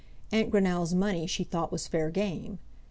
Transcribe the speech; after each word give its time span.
Aunt 0.31 0.49
Greenow's 0.49 0.95
money 0.95 1.27
she 1.27 1.43
thought 1.43 1.71
was 1.71 1.87
fair 1.87 2.09
game. 2.09 2.57